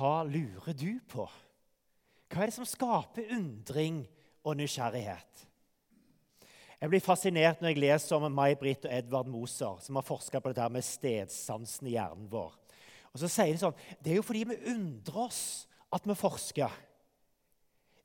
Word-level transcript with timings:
hva 0.00 0.22
lurer 0.24 0.72
du 0.76 0.96
på? 1.12 1.26
Hva 2.30 2.42
er 2.42 2.50
det 2.50 2.56
som 2.56 2.68
skaper 2.68 3.34
undring 3.36 4.04
og 4.46 4.56
nysgjerrighet? 4.56 5.46
Jeg 6.80 6.88
blir 6.88 7.04
fascinert 7.04 7.60
når 7.60 7.74
jeg 7.74 7.82
leser 7.82 8.16
om 8.16 8.30
May-Britt 8.32 8.86
og 8.88 8.94
Edvard 8.96 9.28
Moser, 9.28 9.76
som 9.84 9.98
har 9.98 10.06
forska 10.06 10.40
på 10.40 10.52
dette 10.54 10.68
med 10.72 10.86
stedsansen 10.86 11.90
i 11.90 11.98
hjernen 11.98 12.30
vår. 12.32 12.54
Og 13.10 13.20
så 13.20 13.28
sier 13.28 13.52
de 13.52 13.60
sånn 13.60 13.76
Det 14.00 14.12
er 14.12 14.20
jo 14.20 14.24
fordi 14.24 14.46
vi 14.48 14.62
undrer 14.72 15.26
oss 15.26 15.42
at 15.92 16.06
vi 16.06 16.16
forsker. 16.16 16.72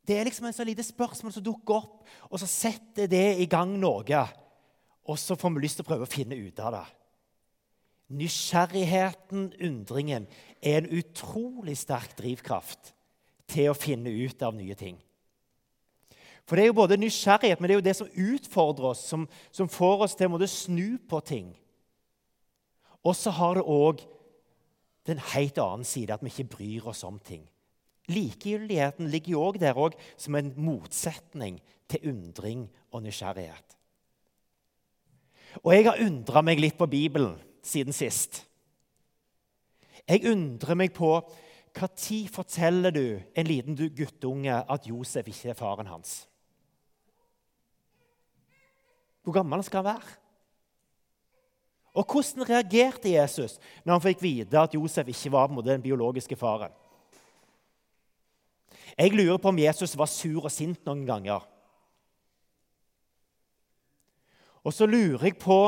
Det 0.06 0.18
er 0.18 0.28
liksom 0.28 0.50
en 0.50 0.58
sånn 0.58 0.68
lite 0.68 0.84
spørsmål 0.86 1.34
som 1.34 1.46
dukker 1.46 1.80
opp, 1.80 2.04
og 2.28 2.42
så 2.42 2.50
setter 2.50 3.08
det 3.10 3.40
i 3.40 3.48
gang 3.50 3.72
noe. 3.80 4.26
Og 5.06 5.18
så 5.22 5.38
får 5.40 5.54
vi 5.56 5.64
lyst 5.64 5.80
til 5.80 5.86
å 5.86 5.90
prøve 5.94 6.10
å 6.10 6.12
finne 6.12 6.36
ut 6.36 6.60
av 6.60 6.76
det. 6.76 6.86
Nysgjerrigheten, 8.14 9.50
undringen, 9.66 10.28
er 10.62 10.82
en 10.82 10.92
utrolig 10.94 11.78
sterk 11.78 12.14
drivkraft 12.20 12.94
til 13.50 13.72
å 13.72 13.78
finne 13.78 14.12
ut 14.14 14.42
av 14.46 14.54
nye 14.58 14.78
ting. 14.78 15.00
For 16.46 16.58
det 16.58 16.66
er 16.66 16.70
jo 16.70 16.78
både 16.78 17.00
nysgjerrighet, 17.02 17.60
men 17.60 17.70
det 17.70 17.74
er 17.74 17.80
jo 17.80 17.88
det 17.88 17.96
som 17.98 18.12
utfordrer 18.14 18.92
oss, 18.92 19.02
som, 19.10 19.26
som 19.50 19.70
får 19.72 20.06
oss 20.06 20.18
til 20.18 20.30
å 20.30 20.50
snu 20.50 20.98
på 21.10 21.22
ting. 21.26 21.48
Og 23.06 23.18
så 23.18 23.34
har 23.34 23.58
det 23.58 23.66
òg 23.66 24.04
den 25.06 25.22
helt 25.34 25.58
annen 25.62 25.86
side, 25.86 26.14
at 26.14 26.22
vi 26.22 26.30
ikke 26.34 26.58
bryr 26.58 26.90
oss 26.90 27.04
om 27.06 27.18
ting. 27.22 27.46
Likegyldigheten 28.10 29.10
ligger 29.10 29.34
jo 29.34 29.44
òg 29.48 29.58
der 29.62 29.78
også, 29.78 29.98
som 30.18 30.38
en 30.38 30.54
motsetning 30.58 31.58
til 31.90 32.12
undring 32.12 32.68
og 32.94 33.02
nysgjerrighet. 33.06 33.78
Og 35.64 35.74
jeg 35.74 35.86
har 35.88 36.02
undra 36.04 36.42
meg 36.46 36.62
litt 36.62 36.78
på 36.78 36.90
Bibelen 36.90 37.38
siden 37.66 37.96
sist. 37.96 38.44
Jeg 40.06 40.26
undrer 40.30 40.78
meg 40.78 40.94
på 40.94 41.18
når 41.76 42.28
forteller 42.32 42.94
du 42.94 43.20
en 43.36 43.48
liten 43.48 43.76
guttunge 43.76 44.54
at 44.54 44.88
Josef 44.88 45.28
ikke 45.28 45.52
er 45.52 45.58
faren 45.60 45.90
hans? 45.90 46.24
Hvor 49.26 49.34
gammel 49.34 49.64
skal 49.66 49.82
han 49.82 49.96
være? 49.96 50.14
Og 51.96 52.06
hvordan 52.12 52.50
reagerte 52.50 53.12
Jesus 53.12 53.58
når 53.84 53.94
han 53.94 54.04
fikk 54.04 54.22
vite 54.22 54.60
at 54.60 54.74
Josef 54.76 55.08
ikke 55.08 55.32
var 55.32 55.48
den 55.66 55.82
biologiske 55.82 56.36
faren? 56.36 56.72
Jeg 58.98 59.12
lurer 59.12 59.38
på 59.38 59.52
om 59.52 59.60
Jesus 59.60 59.98
var 59.98 60.08
sur 60.08 60.46
og 60.46 60.52
sint 60.52 60.86
noen 60.86 61.04
ganger. 61.08 61.44
Og 64.64 64.74
så 64.74 64.88
lurer 64.88 65.28
jeg 65.28 65.38
på 65.42 65.60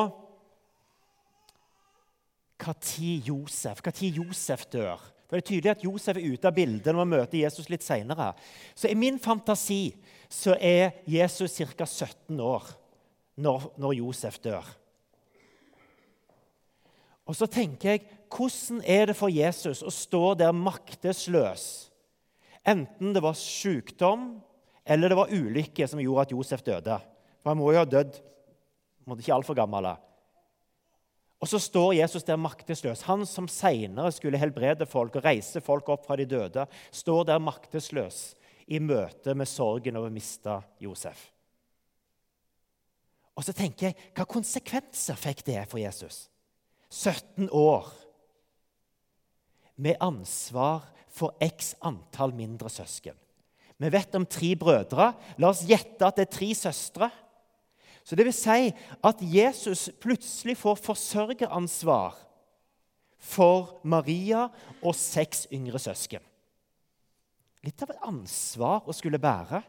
når 2.57 3.27
Josef, 3.27 3.81
Josef 4.01 4.65
dør. 4.71 4.97
For 5.27 5.35
Det 5.35 5.43
er 5.43 5.47
tydelig 5.47 5.71
at 5.71 5.83
Josef 5.83 6.17
er 6.17 6.33
ute 6.33 6.47
av 6.47 6.55
bildet 6.55 6.93
når 6.93 7.03
vi 7.03 7.11
møter 7.11 7.37
Jesus 7.41 7.69
litt 7.69 7.83
senere. 7.83 8.31
Så 8.75 8.87
i 8.87 8.95
min 8.95 9.19
fantasi 9.19 9.95
så 10.31 10.55
er 10.55 10.95
Jesus 11.05 11.57
ca. 11.75 11.85
17 11.85 12.39
år 12.39 12.63
når, 13.35 13.71
når 13.77 13.97
Josef 13.99 14.39
dør. 14.39 14.65
Og 17.27 17.35
så 17.35 17.45
tenker 17.51 17.91
jeg, 17.91 18.05
hvordan 18.31 18.81
er 18.87 19.09
det 19.09 19.17
for 19.19 19.31
Jesus 19.31 19.83
å 19.83 19.91
stå 19.91 20.31
der 20.39 20.55
maktesløs? 20.55 21.89
Enten 22.67 23.13
det 23.15 23.23
var 23.23 23.35
sykdom 23.35 24.29
eller 24.87 25.11
det 25.11 25.19
var 25.19 25.31
ulykke 25.31 25.87
som 25.87 25.99
gjorde 25.99 26.27
at 26.27 26.33
Josef 26.35 26.63
døde. 26.63 26.97
For 27.43 27.51
han 27.51 27.59
må 27.59 27.73
jo 27.73 27.81
ha 27.81 27.87
dødd 27.87 28.15
ikke 29.07 29.35
altfor 29.35 29.55
gammel. 29.55 29.91
Og 31.37 31.49
så 31.51 31.59
står 31.61 31.99
Jesus 31.99 32.25
der 32.25 32.39
maktesløs. 32.41 33.03
Han 33.05 33.25
som 33.29 33.47
senere 33.51 34.11
skulle 34.13 34.39
helbrede 34.41 34.87
folk 34.89 35.19
og 35.19 35.25
reise 35.27 35.61
folk 35.61 35.89
opp 35.93 36.07
fra 36.07 36.17
de 36.17 36.25
døde, 36.25 36.65
står 36.91 37.27
der 37.29 37.43
maktesløs 37.43 38.21
i 38.73 38.79
møte 38.83 39.35
med 39.37 39.49
sorgen 39.49 39.99
over 39.99 40.09
å 40.09 40.15
miste 40.15 40.57
Josef. 40.83 41.27
Og 43.37 43.45
så 43.45 43.53
tenker 43.53 43.91
jeg, 43.91 43.97
Hva 44.17 44.25
konsekvenser 44.25 45.19
fikk 45.19 45.45
det 45.45 45.61
for 45.69 45.77
Jesus? 45.79 46.25
17 46.89 47.51
år 47.53 47.91
med 49.77 49.99
ansvar 50.01 50.87
for 51.13 51.37
x 51.43 51.75
antall 51.85 52.33
mindre 52.33 52.71
søsken. 52.71 53.13
Vi 53.77 53.89
vet 53.93 54.15
om 54.17 54.25
tre 54.25 54.55
brødre. 54.57 55.11
La 55.37 55.51
oss 55.51 55.61
gjette 55.67 56.01
at 56.07 56.17
det 56.17 56.25
er 56.25 56.33
tre 56.33 56.49
søstre. 56.57 57.11
Så 58.07 58.15
det 58.15 58.23
vil 58.23 58.35
si 58.35 58.69
at 59.03 59.19
Jesus 59.19 59.89
plutselig 59.99 60.55
får 60.55 60.77
forsørgeransvar 60.79 62.15
for 63.19 63.81
Maria 63.83 64.45
og 64.79 64.95
seks 64.95 65.43
yngre 65.51 65.81
søsken. 65.81 66.23
Litt 67.67 67.83
av 67.83 67.91
et 67.91 68.05
ansvar 68.07 68.87
å 68.87 68.95
skulle 68.95 69.19
bære. 69.19 69.59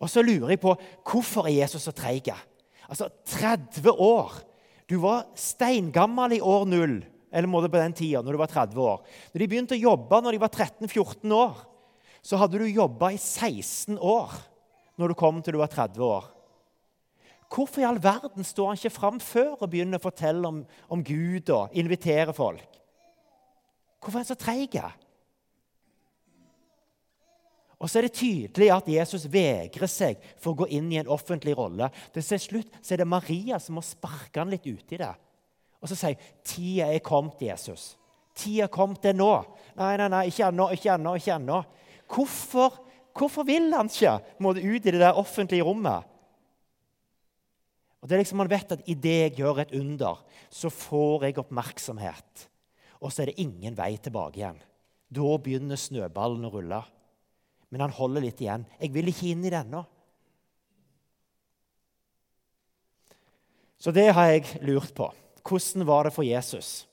Og 0.00 0.08
så 0.08 0.24
lurer 0.24 0.54
jeg 0.54 0.62
på 0.62 0.72
hvorfor 1.04 1.50
er 1.50 1.58
Jesus 1.58 1.84
så 1.84 1.92
treig. 1.92 2.30
Altså 2.88 3.10
30 3.28 3.92
år. 3.92 4.38
Du 4.88 4.96
var 5.02 5.26
steingammel 5.36 6.38
i 6.38 6.40
år 6.40 6.64
null, 6.64 7.02
eller 7.28 7.50
må 7.50 7.60
på 7.60 7.76
den 7.76 7.92
tida, 7.98 8.22
når 8.24 8.32
du 8.32 8.40
var 8.40 8.54
30 8.54 8.80
år. 8.80 9.02
Når 9.34 9.42
de 9.42 9.50
begynte 9.52 9.76
å 9.76 9.84
jobbe 9.84 10.22
når 10.24 10.38
de 10.38 10.40
var 10.46 10.54
13-14 10.54 11.36
år, 11.36 11.60
så 12.24 12.40
hadde 12.40 12.62
du 12.62 12.64
jobba 12.72 13.12
i 13.12 13.20
16 13.20 14.00
år 14.00 14.32
når 15.00 15.12
du 15.12 15.18
kom 15.18 15.40
til 15.42 15.56
du 15.56 15.62
var 15.62 15.72
30 15.72 16.04
år. 16.04 16.28
Hvorfor 17.50 17.82
i 17.82 17.86
all 17.88 17.98
verden 18.02 18.46
står 18.46 18.68
han 18.68 18.78
ikke 18.78 18.94
fram 18.94 19.20
før 19.20 19.56
og 19.56 19.70
begynner 19.72 19.98
å 19.98 20.04
fortelle 20.04 20.46
om, 20.46 20.60
om 20.92 21.00
Gud 21.02 21.50
og 21.50 21.72
invitere 21.74 22.34
folk? 22.36 22.78
Hvorfor 24.00 24.20
er 24.20 24.22
han 24.22 24.28
så 24.30 24.38
treig? 24.38 24.76
Og 27.80 27.88
så 27.88 27.98
er 27.98 28.06
det 28.06 28.18
tydelig 28.20 28.68
at 28.74 28.88
Jesus 28.92 29.24
vegrer 29.32 29.90
seg 29.90 30.20
for 30.38 30.52
å 30.52 30.62
gå 30.62 30.68
inn 30.76 30.92
i 30.92 31.00
en 31.00 31.10
offentlig 31.10 31.56
rolle. 31.56 31.88
Til 32.12 32.24
slutt 32.38 32.76
så 32.84 32.94
er 32.94 33.02
det 33.02 33.08
Maria 33.08 33.58
som 33.58 33.78
må 33.80 33.84
sparke 33.84 34.38
han 34.38 34.52
litt 34.52 34.68
uti 34.68 35.00
det. 35.00 35.12
Og 35.80 35.88
så 35.88 35.96
sier 35.96 36.30
tida 36.44 36.90
er 36.92 37.00
kommet, 37.04 37.40
Jesus. 37.40 37.94
Tida 38.36 38.68
er 38.68 38.72
kommet, 38.72 39.00
det 39.02 39.16
nå. 39.16 39.32
Nei, 39.80 39.94
nei, 39.96 40.10
nei, 40.12 40.26
ikke 40.28 40.50
ennå, 40.52 40.68
ikke 40.76 40.92
ennå. 40.94 41.16
ikke 41.16 41.34
ennå. 41.38 41.62
Hvorfor, 42.10 42.76
hvorfor 43.16 43.46
vil 43.48 43.70
han 43.74 43.90
ikke 43.90 44.18
må 44.40 44.54
ut 44.54 44.62
i 44.62 44.92
det 44.92 45.00
der 45.00 45.18
offentlige 45.18 45.66
rommet? 45.66 46.06
Og 48.00 48.08
det 48.08 48.16
er 48.16 48.22
liksom 48.22 48.40
Man 48.40 48.48
vet 48.48 48.72
at 48.72 48.86
idet 48.88 49.18
jeg 49.20 49.36
gjør 49.42 49.60
et 49.60 49.74
under, 49.76 50.22
så 50.48 50.70
får 50.72 51.26
jeg 51.28 51.38
oppmerksomhet. 51.38 52.46
Og 53.00 53.12
så 53.12 53.22
er 53.22 53.30
det 53.30 53.42
ingen 53.42 53.76
vei 53.76 53.96
tilbake 53.96 54.40
igjen. 54.40 54.62
Da 55.10 55.36
begynner 55.42 55.76
snøballen 55.76 56.46
å 56.48 56.52
rulle 56.54 56.80
men 57.70 57.84
han 57.84 57.94
holder 57.94 58.26
litt 58.26 58.42
igjen. 58.42 58.66
'Jeg 58.78 58.92
vil 58.94 59.10
ikke 59.10 59.30
inn 59.30 59.46
i 59.46 59.50
det 59.52 59.62
ennå.' 59.62 59.86
Så 63.80 63.94
det 63.96 64.10
har 64.12 64.26
jeg 64.28 64.60
lurt 64.66 64.92
på. 64.92 65.08
Hvordan 65.46 65.86
var 65.88 66.04
det 66.04 66.12
for 66.12 66.26
Jesus 66.26 66.84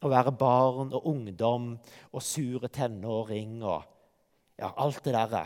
å 0.00 0.08
være 0.08 0.32
barn 0.32 0.94
og 0.94 1.04
ungdom 1.10 1.74
og 2.12 2.22
sure 2.24 2.70
tenåring 2.72 3.58
og 3.60 3.84
ja, 4.60 4.70
alt 4.70 5.02
det 5.04 5.14
derre? 5.14 5.44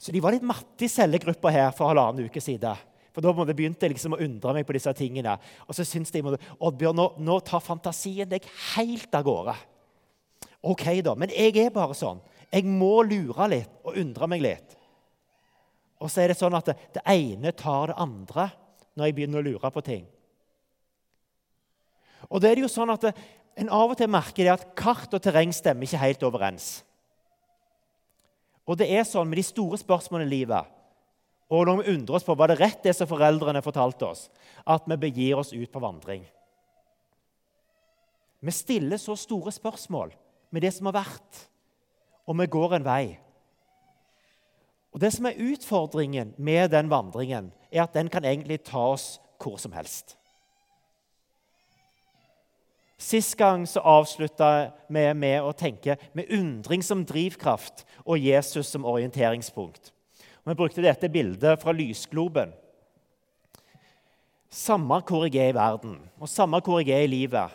Så 0.00 0.14
de 0.14 0.22
var 0.22 0.32
litt 0.32 0.46
matte 0.46 0.86
i 0.86 0.90
cellegruppa 0.90 1.52
her 1.52 1.74
for 1.76 1.92
halvannen 1.92 2.30
uke 2.30 2.40
siden. 2.42 2.78
For 3.10 3.24
Da 3.24 3.32
begynte 3.34 3.84
jeg 3.84 3.96
liksom 3.96 4.14
å 4.14 4.22
undre 4.22 4.54
meg 4.54 4.66
på 4.66 4.74
disse 4.76 4.92
tingene. 4.96 5.34
Og 5.66 5.76
så 5.76 5.84
syns 5.84 6.12
de 6.14 6.22
Oddbjørn, 6.22 6.96
nå, 6.96 7.06
nå 7.18 7.40
tar 7.44 7.62
fantasien 7.64 8.28
deg 8.30 8.46
helt 8.74 9.14
av 9.14 9.26
gårde. 9.26 9.56
Ok, 10.70 10.86
da, 11.04 11.14
men 11.18 11.32
jeg 11.34 11.56
er 11.58 11.74
bare 11.74 11.96
sånn. 11.96 12.20
Jeg 12.50 12.66
må 12.66 13.02
lure 13.06 13.48
litt 13.50 13.72
og 13.84 13.98
undre 14.00 14.28
meg 14.30 14.44
litt. 14.44 14.76
Og 16.00 16.08
så 16.08 16.22
er 16.22 16.32
det 16.32 16.38
sånn 16.40 16.56
at 16.56 16.70
det, 16.70 16.76
det 16.96 17.04
ene 17.12 17.52
tar 17.56 17.92
det 17.92 18.00
andre 18.00 18.48
når 18.96 19.08
jeg 19.08 19.16
begynner 19.18 19.42
å 19.42 19.46
lure 19.46 19.70
på 19.72 19.82
ting. 19.84 20.06
Og 22.28 22.40
det 22.40 22.50
er 22.50 22.58
det 22.58 22.66
jo 22.66 22.72
sånn 22.72 22.92
at 22.94 23.12
En 23.60 23.68
av 23.74 23.90
og 23.92 23.98
til 23.98 24.08
merker 24.08 24.46
det 24.46 24.52
at 24.54 24.62
kart 24.78 25.12
og 25.12 25.20
terreng 25.20 25.50
stemmer 25.52 25.84
ikke 25.84 25.98
helt 26.00 26.22
overens. 26.24 26.68
Og 28.70 28.78
det 28.78 28.86
er 28.94 29.02
sånn 29.08 29.26
med 29.26 29.40
de 29.40 29.46
store 29.46 29.80
spørsmålene 29.80 30.30
i 30.30 30.38
livet 30.38 30.76
og 31.50 31.66
når 31.66 31.80
vi 31.80 31.92
undrer 31.96 32.14
oss 32.14 32.22
på 32.22 32.36
var 32.38 32.52
det 32.52 32.60
rett 32.60 32.84
det 32.84 32.92
som 32.94 33.08
foreldrene 33.10 33.58
fortalte 33.64 34.06
oss, 34.06 34.28
at 34.62 34.84
vi 34.86 34.96
begir 35.02 35.40
oss 35.40 35.50
ut 35.50 35.72
på 35.72 35.80
vandring. 35.82 36.22
Vi 38.38 38.52
stiller 38.54 39.00
så 39.02 39.16
store 39.18 39.50
spørsmål 39.50 40.12
med 40.54 40.62
det 40.62 40.70
som 40.76 40.86
har 40.86 41.00
vært 41.00 41.40
og 42.30 42.38
vi 42.38 42.46
går 42.46 42.76
en 42.76 42.86
vei. 42.86 43.18
Og 44.94 45.00
Det 45.00 45.10
som 45.14 45.26
er 45.26 45.38
utfordringen 45.38 46.34
med 46.38 46.70
den 46.70 46.90
vandringen, 46.90 47.52
er 47.72 47.82
at 47.82 47.94
den 47.94 48.08
kan 48.08 48.24
egentlig 48.24 48.62
ta 48.64 48.92
oss 48.92 49.18
hvor 49.40 49.58
som 49.58 49.72
helst. 49.72 50.16
Sist 53.00 53.32
gang 53.40 53.62
så 53.66 53.80
avslutta 53.80 54.70
vi 54.92 55.06
med 55.16 55.40
å 55.40 55.54
tenke 55.56 55.96
med 56.12 56.28
undring 56.36 56.82
som 56.84 57.00
drivkraft 57.08 57.86
og 58.04 58.20
Jesus 58.20 58.68
som 58.68 58.84
orienteringspunkt. 58.84 59.88
Og 60.44 60.50
vi 60.52 60.56
brukte 60.58 60.84
dette 60.84 61.08
bildet 61.08 61.62
fra 61.62 61.72
lysgloben. 61.72 62.52
Samme 64.52 64.98
hvor 65.08 65.24
jeg 65.24 65.38
er 65.40 65.54
i 65.54 65.56
verden, 65.56 65.94
og 66.20 66.28
samme 66.28 66.60
hvor 66.60 66.82
jeg 66.82 66.92
er 66.92 67.06
i 67.06 67.12
livet, 67.12 67.54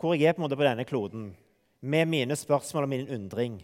hvor 0.00 0.16
jeg 0.16 0.32
er 0.32 0.34
på, 0.34 0.48
på 0.48 0.64
denne 0.64 0.86
kloden, 0.88 1.28
med 1.80 2.08
mine 2.10 2.36
spørsmål 2.36 2.88
og 2.88 2.90
min 2.90 3.12
undring, 3.14 3.60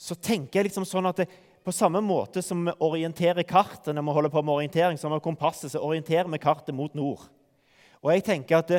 så 0.00 0.16
tenker 0.16 0.60
jeg 0.60 0.70
liksom 0.70 0.86
sånn 0.88 1.10
at 1.10 1.20
det, 1.20 1.26
på 1.60 1.74
samme 1.76 2.00
måte 2.00 2.40
som 2.40 2.62
vi 2.64 2.72
orienterer 2.80 3.44
kartet 3.44 3.92
når 3.92 4.06
vi 4.06 4.16
holder 4.16 4.32
på 4.32 4.42
med 4.46 4.54
orientering, 4.54 4.96
som 4.96 5.12
med 5.12 5.20
kompasset, 5.20 5.74
så 5.74 5.84
orienterer 5.84 6.30
vi 6.32 6.40
kartet 6.40 6.72
mot 6.74 6.96
nord. 6.96 7.26
Og 8.00 8.12
jeg 8.14 8.24
tenker 8.26 8.60
at 8.60 8.72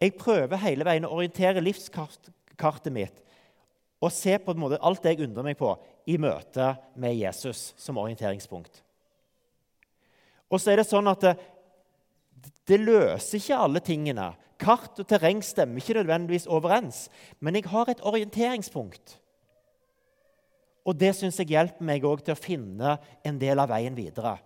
jeg 0.00 0.16
prøver 0.18 0.60
hele 0.64 0.86
veien 0.86 1.06
å 1.06 1.12
orientere 1.14 1.62
livskartet 1.62 2.92
mitt 2.94 3.20
og 4.04 4.12
se 4.12 4.34
på 4.36 4.52
en 4.52 4.60
måte 4.60 4.80
alt 4.84 5.00
det 5.00 5.14
jeg 5.14 5.24
undrer 5.24 5.46
meg 5.46 5.56
på, 5.56 5.70
i 6.04 6.18
møte 6.20 6.74
med 7.00 7.14
Jesus 7.16 7.70
som 7.80 7.96
orienteringspunkt. 7.96 8.82
Og 10.52 10.60
så 10.60 10.74
er 10.74 10.82
det 10.82 10.88
sånn 10.90 11.08
at 11.08 11.22
det, 11.24 11.32
det 12.68 12.80
løser 12.82 13.40
ikke 13.40 13.60
alle 13.64 13.80
tingene. 13.80 14.26
Kart 14.60 15.00
og 15.00 15.08
terreng 15.08 15.40
stemmer 15.44 15.80
ikke 15.80 15.96
nødvendigvis 15.98 16.44
overens, 16.52 17.06
men 17.40 17.56
jeg 17.56 17.70
har 17.72 17.88
et 17.90 18.04
orienteringspunkt. 18.04 19.16
Og 20.84 20.98
det 21.00 21.14
syns 21.16 21.40
jeg 21.40 21.54
hjelper 21.54 21.86
meg 21.88 22.04
også 22.04 22.28
til 22.28 22.36
å 22.36 22.42
finne 22.44 22.96
en 23.24 23.40
del 23.40 23.62
av 23.62 23.72
veien 23.72 23.96
videre. 23.96 24.36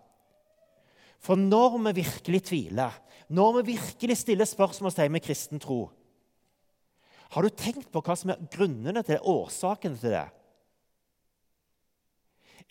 For 1.19 1.39
når 1.39 1.79
vi 1.89 2.01
virkelig 2.03 2.43
tviler, 2.51 2.95
når 3.29 3.61
vi 3.61 3.75
virkelig 3.75 4.17
stiller 4.23 4.49
spørsmålstegn 4.49 5.13
med 5.13 5.25
kristen 5.25 5.61
tro 5.61 5.91
Har 7.29 7.45
du 7.45 7.53
tenkt 7.53 7.91
på 7.93 8.01
hva 8.01 8.15
som 8.17 8.31
er 8.33 8.45
grunnene 8.49 9.03
til 9.03 9.19
det, 9.19 9.25
årsakene 9.29 9.99
til 10.01 10.15
det? 10.15 10.29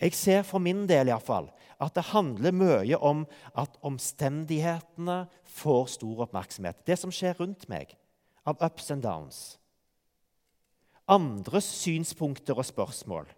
Jeg 0.00 0.14
ser 0.14 0.42
for 0.46 0.62
min 0.62 0.86
del 0.86 1.08
i 1.08 1.12
hvert 1.12 1.26
fall, 1.26 1.46
at 1.78 1.94
det 1.94 2.10
handler 2.10 2.54
mye 2.54 2.98
om 2.98 3.24
at 3.54 3.78
omstendighetene 3.86 5.20
får 5.58 5.86
stor 5.94 6.24
oppmerksomhet. 6.26 6.82
Det 6.86 6.98
som 6.98 7.14
skjer 7.14 7.38
rundt 7.38 7.68
meg, 7.70 7.94
av 8.46 8.58
ups 8.62 8.90
and 8.90 9.02
downs. 9.02 9.40
Andres 11.08 11.66
synspunkter 11.78 12.58
og 12.58 12.66
spørsmål. 12.66 13.30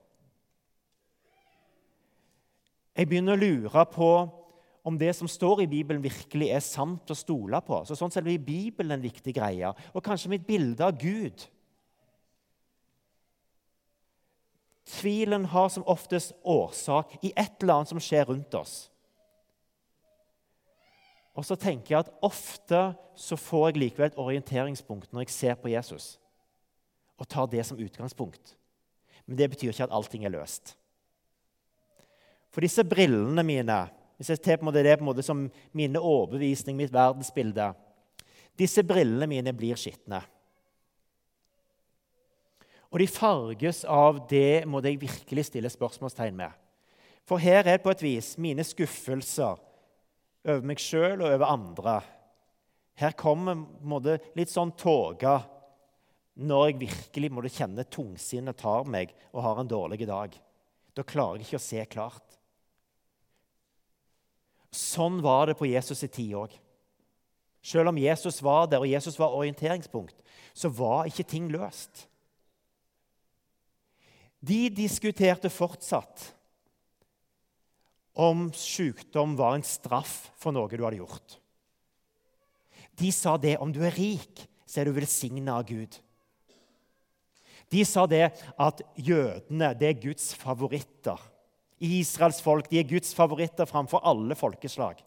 Jeg 2.96 3.08
begynner 3.08 3.36
å 3.36 3.40
lure 3.40 3.84
på 3.92 4.10
om 4.82 4.98
det 4.98 5.12
som 5.16 5.28
står 5.28 5.62
i 5.64 5.70
Bibelen, 5.70 6.02
virkelig 6.02 6.50
er 6.54 6.62
sant 6.64 7.10
å 7.12 7.16
stole 7.16 7.60
på. 7.64 7.82
Så 7.84 7.96
sånn 7.98 8.12
sett 8.12 8.24
blir 8.24 8.40
Bibelen 8.40 8.96
en 8.96 9.04
viktig 9.04 9.34
greie, 9.36 9.72
og 9.92 10.04
kanskje 10.04 10.32
mitt 10.32 10.46
bilde 10.48 10.86
av 10.86 10.96
Gud. 11.00 11.44
Tvilen 14.90 15.44
har 15.52 15.68
som 15.70 15.84
oftest 15.86 16.32
årsak 16.42 17.18
i 17.22 17.34
et 17.36 17.60
eller 17.60 17.80
annet 17.80 17.92
som 17.92 18.00
skjer 18.02 18.26
rundt 18.32 18.56
oss. 18.58 18.78
Og 21.36 21.46
så 21.46 21.54
tenker 21.56 21.94
jeg 21.94 22.04
at 22.04 22.10
ofte 22.26 22.80
så 23.14 23.36
får 23.38 23.68
jeg 23.68 23.82
likevel 23.84 24.10
et 24.10 24.18
orienteringspunkt 24.18 25.12
når 25.12 25.26
jeg 25.26 25.36
ser 25.36 25.60
på 25.60 25.70
Jesus, 25.72 26.16
og 27.20 27.28
tar 27.28 27.46
det 27.52 27.62
som 27.68 27.78
utgangspunkt. 27.78 28.56
Men 29.28 29.38
det 29.38 29.50
betyr 29.52 29.70
ikke 29.70 29.86
at 29.86 29.94
allting 29.94 30.24
er 30.26 30.34
løst. 30.34 30.74
For 32.50 32.64
disse 32.64 32.82
brillene 32.82 33.44
mine 33.46 33.78
hvis 34.20 34.34
jeg 34.34 34.42
ser 34.44 34.58
på 34.60 34.72
det 34.74 34.98
på 34.98 35.00
en 35.00 35.08
måte 35.08 35.24
som 35.24 35.46
min 35.72 35.96
overbevisning, 35.96 36.76
mitt 36.76 36.92
verdensbilde 36.92 37.72
Disse 38.60 38.82
brillene 38.84 39.24
mine 39.24 39.54
blir 39.56 39.78
skitne. 39.80 40.18
Og 42.90 42.98
de 43.00 43.06
farges 43.08 43.84
av 43.88 44.18
det 44.28 44.66
må 44.68 44.82
jeg 44.84 45.00
virkelig 45.00 45.46
stille 45.48 45.70
spørsmålstegn 45.72 46.36
med. 46.36 46.52
For 47.24 47.40
her 47.40 47.62
er 47.62 47.78
det 47.78 47.84
på 47.84 47.94
et 47.94 48.02
vis 48.04 48.34
mine 48.36 48.66
skuffelser 48.66 49.56
over 50.44 50.66
meg 50.66 50.82
sjøl 50.82 51.22
og 51.22 51.30
over 51.30 51.46
andre. 51.46 51.96
Her 53.00 53.16
kommer 53.16 53.56
måtte, 53.56 54.18
litt 54.36 54.52
sånn 54.52 54.74
tåke 54.76 55.38
når 56.40 56.66
jeg 56.66 56.80
virkelig 56.82 57.32
må 57.32 57.44
kjenne 57.48 57.88
tungsinnet 57.88 58.60
tar 58.60 58.84
meg 58.84 59.14
og 59.32 59.44
har 59.46 59.62
en 59.62 59.72
dårlig 59.72 60.04
dag. 60.04 60.36
Da 60.92 61.06
klarer 61.06 61.40
jeg 61.40 61.48
ikke 61.48 61.62
å 61.62 61.68
se 61.70 61.86
klart. 61.88 62.29
Sånn 64.70 65.18
var 65.22 65.50
det 65.50 65.58
på 65.58 65.68
Jesus' 65.68 66.04
i 66.06 66.10
tid 66.10 66.34
òg. 66.38 66.52
Selv 67.62 67.90
om 67.90 67.98
Jesus 68.00 68.40
var 68.42 68.68
der, 68.70 68.80
og 68.80 68.88
Jesus 68.88 69.18
var 69.20 69.34
orienteringspunkt, 69.36 70.16
så 70.54 70.70
var 70.72 71.08
ikke 71.10 71.26
ting 71.28 71.50
løst. 71.52 72.06
De 74.40 74.70
diskuterte 74.72 75.50
fortsatt 75.52 76.30
om 78.16 78.48
sykdom 78.56 79.36
var 79.38 79.58
en 79.58 79.66
straff 79.66 80.30
for 80.40 80.56
noe 80.56 80.70
du 80.72 80.82
hadde 80.84 81.02
gjort. 81.02 81.36
De 82.96 83.10
sa 83.12 83.36
det 83.40 83.58
om 83.60 83.72
du 83.72 83.82
er 83.84 83.96
rik, 83.96 84.46
så 84.64 84.80
er 84.80 84.88
du 84.88 84.96
velsigna 84.96 85.58
av 85.60 85.68
Gud. 85.68 85.98
De 87.70 87.84
sa 87.86 88.06
det 88.10 88.26
at 88.58 88.80
jødene 88.98 89.70
det 89.78 89.92
er 89.92 90.02
Guds 90.02 90.32
favoritter. 90.34 91.20
Israels 91.80 92.42
folk 92.44 92.68
de 92.70 92.78
er 92.78 92.88
Guds 92.88 93.14
favoritter 93.16 93.64
framfor 93.64 94.04
alle 94.04 94.36
folkeslag. 94.36 95.00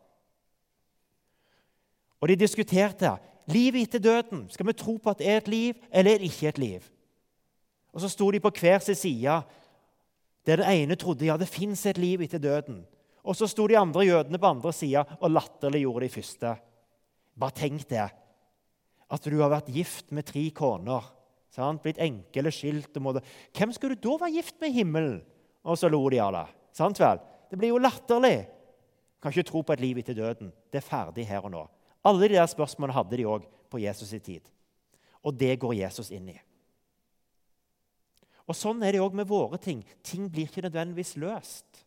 Og 2.22 2.30
De 2.30 2.36
diskuterte 2.40 3.12
livet 3.52 3.88
etter 3.88 4.00
døden. 4.00 4.48
Skal 4.50 4.68
vi 4.68 4.74
tro 4.74 4.98
på 4.98 5.12
at 5.12 5.20
det 5.20 5.28
er 5.28 5.38
et 5.38 5.52
liv, 5.52 5.74
eller 5.92 6.14
er 6.14 6.18
det 6.18 6.32
ikke 6.32 6.48
et 6.48 6.58
liv? 6.58 6.90
Og 7.94 8.02
Så 8.02 8.10
sto 8.10 8.32
de 8.32 8.40
på 8.40 8.50
hver 8.50 8.80
sin 8.80 8.96
side, 8.96 9.42
der 10.46 10.56
den 10.56 10.72
ene 10.72 10.96
trodde 10.96 11.26
ja, 11.26 11.38
det 11.38 11.48
fins 11.48 11.86
et 11.86 11.98
liv 11.98 12.22
etter 12.22 12.40
døden. 12.40 12.86
Og 13.24 13.36
så 13.36 13.48
sto 13.48 13.68
de 13.68 13.78
andre 13.80 14.04
jødene 14.04 14.40
på 14.40 14.50
andre 14.50 14.74
sida 14.74 15.06
og 15.22 15.32
latterliggjorde 15.32 16.06
de 16.06 16.12
første. 16.12 16.56
Bare 17.40 17.56
tenk 17.56 17.86
det. 17.90 18.10
At 19.12 19.24
du 19.24 19.38
har 19.40 19.52
vært 19.54 19.72
gift 19.72 20.12
med 20.12 20.26
tre 20.28 20.50
koner. 20.56 21.06
Sant? 21.54 21.84
Blitt 21.84 22.02
enkel 22.02 22.50
og 22.50 22.56
skilt. 22.56 22.98
Hvem 22.98 23.72
skulle 23.72 23.96
du 23.96 24.10
da 24.10 24.18
være 24.26 24.36
gift 24.36 24.60
med 24.60 24.74
i 24.74 24.78
himmelen? 24.82 25.22
Og 25.64 25.78
så 25.80 25.88
lo 25.88 26.02
de 26.12 26.20
av 26.20 26.34
det. 26.36 26.48
Sant 26.74 27.00
vel? 27.00 27.22
Det 27.50 27.60
blir 27.60 27.74
jo 27.74 27.82
latterlig. 27.82 28.48
Kan 29.22 29.32
ikke 29.32 29.48
tro 29.48 29.62
på 29.64 29.76
et 29.76 29.84
liv 29.84 30.00
etter 30.02 30.18
døden. 30.18 30.50
Det 30.74 30.82
er 30.82 30.88
ferdig 30.88 31.28
her 31.30 31.46
og 31.46 31.54
nå. 31.54 31.62
Alle 32.04 32.28
de 32.28 32.36
der 32.36 32.50
spørsmålene 32.50 32.96
hadde 32.98 33.20
de 33.20 33.28
òg 33.30 33.46
på 33.72 33.80
Jesus' 33.80 34.16
i 34.18 34.20
tid. 34.20 34.50
Og 35.24 35.38
det 35.38 35.56
går 35.62 35.78
Jesus 35.78 36.12
inn 36.12 36.34
i. 36.34 36.40
Og 38.44 38.58
Sånn 38.58 38.84
er 38.84 38.92
det 38.92 39.04
òg 39.04 39.16
med 39.16 39.30
våre 39.30 39.60
ting. 39.62 39.86
Ting 40.04 40.28
blir 40.28 40.50
ikke 40.50 40.66
nødvendigvis 40.66 41.16
løst. 41.22 41.86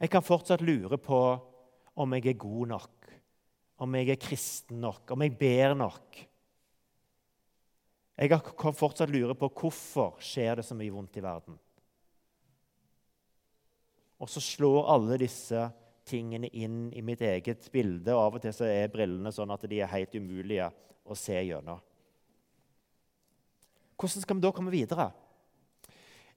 Jeg 0.00 0.10
kan 0.10 0.24
fortsatt 0.24 0.64
lure 0.64 0.96
på 0.98 1.20
om 2.00 2.16
jeg 2.16 2.30
er 2.32 2.40
god 2.40 2.70
nok, 2.72 3.08
om 3.84 3.94
jeg 3.98 4.08
er 4.14 4.20
kristen 4.20 4.80
nok, 4.80 5.12
om 5.12 5.22
jeg 5.22 5.36
ber 5.38 5.74
nok. 5.76 6.20
Jeg 8.20 8.32
kan 8.32 8.76
fortsatt 8.76 9.12
lure 9.12 9.36
på 9.36 9.48
hvorfor 9.60 10.16
skjer 10.24 10.58
det 10.58 10.64
så 10.66 10.76
mye 10.76 10.92
vondt 10.92 11.20
i 11.20 11.24
verden. 11.24 11.58
Og 14.20 14.28
så 14.28 14.42
slår 14.44 14.88
alle 14.92 15.18
disse 15.22 15.68
tingene 16.08 16.50
inn 16.52 16.90
i 16.96 17.02
mitt 17.04 17.22
eget 17.24 17.68
bilde. 17.72 18.12
og 18.14 18.22
Av 18.24 18.36
og 18.36 18.42
til 18.44 18.54
så 18.54 18.68
er 18.68 18.92
brillene 18.92 19.32
sånn 19.32 19.52
at 19.54 19.64
de 19.68 19.80
er 19.80 19.92
helt 19.92 20.14
umulige 20.14 20.68
å 21.04 21.16
se 21.16 21.38
gjennom. 21.38 21.80
Hvordan 24.00 24.24
skal 24.24 24.38
vi 24.38 24.44
da 24.44 24.52
komme 24.56 24.72
videre? 24.72 25.10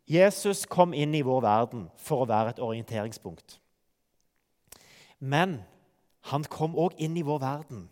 Jesus 0.09 0.65
kom 0.67 0.93
inn 0.93 1.13
i 1.15 1.23
vår 1.23 1.43
verden 1.45 1.85
for 1.95 2.23
å 2.23 2.27
være 2.27 2.55
et 2.55 2.63
orienteringspunkt. 2.63 3.57
Men 5.23 5.61
han 6.27 6.43
kom 6.51 6.75
òg 6.79 6.97
inn 6.99 7.15
i 7.19 7.23
vår 7.23 7.39
verden 7.39 7.85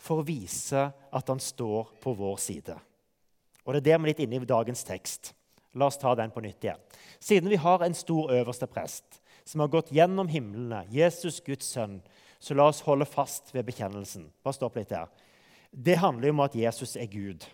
for 0.00 0.20
å 0.20 0.26
vise 0.26 0.88
at 0.90 1.30
han 1.30 1.42
står 1.42 1.92
på 2.02 2.14
vår 2.18 2.40
side. 2.42 2.76
Og 3.62 3.74
Det 3.74 3.80
er 3.82 3.86
det 3.86 3.98
vi 3.98 4.02
er 4.02 4.10
litt 4.10 4.22
inne 4.24 4.40
i 4.40 4.48
dagens 4.48 4.82
tekst. 4.86 5.34
La 5.74 5.86
oss 5.86 5.98
ta 5.98 6.14
den 6.18 6.32
på 6.34 6.42
nytt 6.42 6.64
igjen. 6.64 6.80
Siden 7.18 7.50
vi 7.50 7.58
har 7.60 7.82
en 7.84 7.94
stor 7.94 8.32
øverste 8.34 8.66
prest 8.66 9.20
som 9.44 9.62
har 9.62 9.70
gått 9.72 9.92
gjennom 9.94 10.28
himlene, 10.28 10.84
Jesus 10.90 11.40
Guds 11.44 11.68
sønn, 11.70 12.00
så 12.40 12.54
la 12.56 12.68
oss 12.70 12.82
holde 12.86 13.06
fast 13.08 13.54
ved 13.54 13.66
bekjennelsen. 13.68 14.28
Bare 14.42 14.56
stopp 14.56 14.78
litt 14.78 14.92
der. 14.92 15.08
Det 15.70 15.98
handler 16.00 16.30
jo 16.30 16.34
om 16.34 16.44
at 16.44 16.56
Jesus 16.56 16.96
er 16.96 17.10
Gud. 17.10 17.44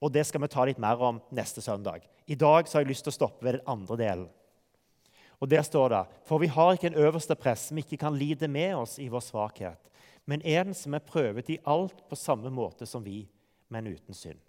Og 0.00 0.12
Det 0.12 0.26
skal 0.26 0.42
vi 0.42 0.48
ta 0.52 0.64
litt 0.64 0.80
mer 0.82 1.00
om 1.00 1.20
neste 1.32 1.62
søndag. 1.64 2.04
I 2.26 2.34
dag 2.34 2.68
så 2.68 2.78
har 2.78 2.84
jeg 2.84 2.92
lyst 2.92 3.06
til 3.06 3.14
å 3.14 3.16
stoppe 3.16 3.46
ved 3.46 3.56
den 3.56 3.68
andre 3.70 3.96
delen. 3.96 4.28
Og 5.40 5.48
Der 5.48 5.62
står 5.62 5.88
det 5.88 6.04
For 6.24 6.38
vi 6.38 6.46
har 6.46 6.72
ikke 6.72 6.90
en 6.92 7.00
øverste 7.06 7.34
prest 7.34 7.68
som 7.68 7.78
ikke 7.78 7.96
kan 7.96 8.16
lide 8.16 8.48
med 8.48 8.76
oss 8.76 8.98
i 8.98 9.08
vår 9.08 9.20
svakhet, 9.20 9.78
men 10.26 10.42
en 10.42 10.74
som 10.74 10.94
er 10.94 11.04
prøvet 11.06 11.50
i 11.50 11.60
alt 11.64 12.08
på 12.08 12.16
samme 12.16 12.50
måte 12.50 12.86
som 12.86 13.04
vi, 13.04 13.28
men 13.68 13.86
uten 13.86 14.14
synd. 14.14 14.45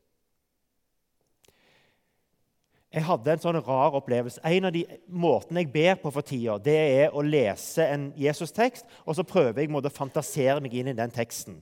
Jeg 2.94 3.04
hadde 3.04 3.34
en 3.34 3.42
sånn 3.44 3.60
rar 3.66 3.96
opplevelse. 4.00 4.40
En 4.48 4.70
av 4.70 4.72
de 4.72 4.86
måtene 5.12 5.66
jeg 5.66 5.72
ber 5.74 5.98
på 6.00 6.12
for 6.16 6.26
tida, 6.26 6.56
det 6.64 6.78
er 7.02 7.16
å 7.16 7.24
lese 7.26 7.84
en 7.84 8.10
Jesus-tekst, 8.16 8.88
og 9.04 9.18
så 9.18 9.26
prøver 9.28 9.66
jeg 9.66 9.74
å 9.76 9.92
fantasere 9.92 10.62
meg 10.64 10.78
inn 10.80 10.94
i 10.94 10.96
den 10.96 11.12
teksten. 11.12 11.60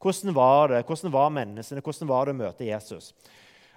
Hvordan 0.00 0.34
var 0.36 0.72
det? 0.72 0.84
Hvordan 0.88 1.12
var 1.12 1.34
menneskene? 1.34 1.84
Hvordan 1.84 2.08
var 2.08 2.24
det 2.26 2.34
å 2.34 2.40
møte 2.40 2.68
Jesus? 2.68 3.12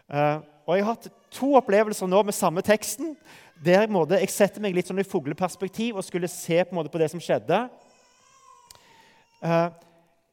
Uh, 0.09 0.39
og 0.65 0.75
Jeg 0.75 0.85
har 0.85 0.95
hatt 0.95 1.09
to 1.33 1.51
opplevelser 1.57 2.07
nå 2.09 2.23
med 2.23 2.35
samme 2.35 2.61
teksten. 2.61 3.15
der 3.63 3.87
jeg, 4.19 4.29
setter 4.29 4.61
meg 4.61 4.75
litt 4.75 4.87
sånn 4.87 4.99
i 4.99 5.03
fugleperspektiv 5.03 5.97
og 5.97 6.03
skulle 6.03 6.27
se 6.27 6.63
på, 6.63 6.83
det 6.83 7.11
som 7.11 7.19
skjedde. 7.19 7.69
Uh, 9.43 9.69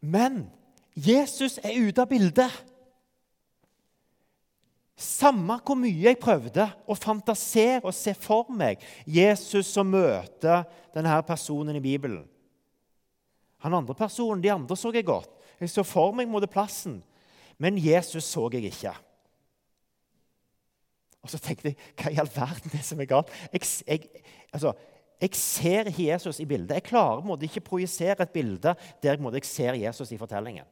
Men 0.00 0.46
Jesus 0.94 1.58
er 1.58 1.74
ute 1.88 2.00
av 2.00 2.08
bildet. 2.08 2.50
Samme 4.96 5.58
hvor 5.60 5.76
mye 5.76 6.06
jeg 6.06 6.16
prøvde 6.20 6.64
å 6.88 6.96
fantasere 6.96 7.82
og 7.84 7.92
se 7.94 8.14
for 8.16 8.48
meg 8.56 8.80
Jesus 9.04 9.68
som 9.68 9.90
møter 9.92 10.64
denne 10.94 11.18
personen 11.28 11.76
i 11.76 11.84
Bibelen. 11.84 12.24
Han 13.64 13.76
andre 13.76 13.94
personen, 13.94 14.42
De 14.42 14.52
andre 14.52 14.76
så 14.76 14.92
jeg 14.94 15.04
godt. 15.04 15.30
Jeg 15.60 15.70
så 15.72 15.84
for 15.84 16.16
meg 16.16 16.28
mot 16.28 16.44
plassen. 16.48 17.02
Men 17.58 17.78
Jesus 17.80 18.24
så 18.24 18.48
jeg 18.52 18.70
ikke. 18.70 18.92
Og 21.24 21.32
så 21.32 21.40
tenkte 21.42 21.72
jeg 21.72 21.78
hva 21.98 22.12
i 22.12 22.20
all 22.22 22.30
verden 22.30 22.70
er 22.70 22.76
det 22.76 22.84
som 22.86 23.00
er 23.02 23.08
galt? 23.10 23.32
Jeg, 23.52 23.64
jeg, 23.88 24.24
altså, 24.52 24.72
jeg 25.20 25.34
ser 25.34 25.90
ikke 25.90 26.06
Jesus 26.06 26.40
i 26.40 26.46
bildet. 26.46 26.76
Jeg 26.76 26.86
klarer 26.86 27.24
på 27.24 27.38
ikke 27.48 27.64
projisere 27.66 28.22
et 28.22 28.30
bilde 28.32 28.76
der 29.02 29.16
jeg, 29.16 29.34
jeg 29.34 29.44
ser 29.44 29.74
Jesus 29.74 30.12
i 30.12 30.20
fortellingen. 30.20 30.64